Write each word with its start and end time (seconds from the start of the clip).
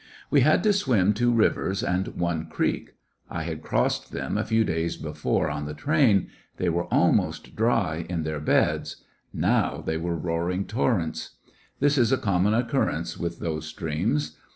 We 0.31 0.41
had 0.41 0.63
to 0.63 0.73
swim 0.73 1.13
two 1.13 1.31
rivers 1.31 1.83
and 1.83 2.07
one 2.17 2.47
creek, 2.47 2.95
I 3.29 3.43
had 3.43 3.61
crossed 3.61 4.11
them 4.11 4.35
a 4.35 4.43
few 4.43 4.65
days 4.65 4.97
before 4.97 5.47
on 5.51 5.67
the 5.67 5.75
train 5.75 6.21
j 6.23 6.29
they 6.57 6.69
were 6.69 6.91
almost 6.91 7.55
dry 7.55 8.07
in 8.09 8.23
their 8.23 8.39
beds; 8.39 9.03
now 9.31 9.83
they 9.85 9.97
were 9.97 10.17
roaring 10.17 10.65
torrents. 10.65 11.35
This 11.79 11.99
is 11.99 12.11
a 12.11 12.17
common 12.17 12.55
occurrence 12.55 13.19
with 13.19 13.41
those 13.41 13.67
streams. 13.67 14.35